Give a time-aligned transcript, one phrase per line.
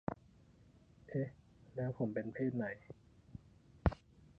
[1.09, 1.27] เอ๊ะ!
[1.75, 2.65] แล้วผมเป็นเพศไหน!?